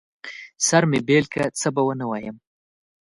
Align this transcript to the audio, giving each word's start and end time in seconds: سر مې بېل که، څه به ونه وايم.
سر 0.67 0.83
مې 0.89 0.99
بېل 1.07 1.25
که، 1.33 1.43
څه 1.59 1.67
به 1.75 1.81
ونه 1.85 2.05
وايم. 2.07 2.35